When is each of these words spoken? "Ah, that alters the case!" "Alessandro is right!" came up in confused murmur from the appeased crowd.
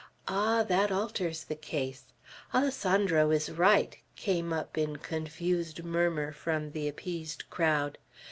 "Ah, 0.27 0.63
that 0.63 0.91
alters 0.91 1.43
the 1.43 1.53
case!" 1.53 2.05
"Alessandro 2.55 3.29
is 3.29 3.51
right!" 3.51 3.99
came 4.15 4.51
up 4.51 4.75
in 4.75 4.95
confused 4.95 5.83
murmur 5.83 6.31
from 6.31 6.71
the 6.71 6.87
appeased 6.87 7.47
crowd. 7.51 7.99